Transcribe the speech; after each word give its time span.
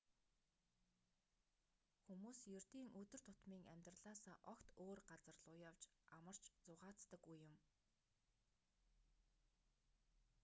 хүмүүс 2.03 2.39
ердийн 2.57 2.89
өдөр 3.01 3.21
тутмын 3.27 3.63
амьдралаасаа 3.73 4.35
огт 4.53 4.67
өөр 4.83 4.99
газар 5.09 5.37
луу 5.43 5.57
явж 5.69 5.83
амарч 6.17 6.43
зугаацдаг 6.65 7.21
үе 7.31 7.39
юм 7.49 7.55